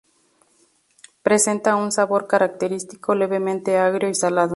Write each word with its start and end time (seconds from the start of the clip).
Presenta 1.21 1.75
un 1.75 1.91
sabor 1.91 2.25
característico, 2.25 3.13
levemente 3.13 3.77
agrio 3.77 4.09
y 4.09 4.15
salado. 4.15 4.49